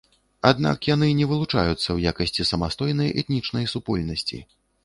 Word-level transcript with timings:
Аднак 0.51 0.87
яны 0.93 1.09
не 1.19 1.27
вылучаюцца 1.33 1.75
ў 1.91 1.99
якасці 2.13 2.47
самастойнай 2.53 3.15
этнічнай 3.23 3.73
супольнасці. 3.75 4.43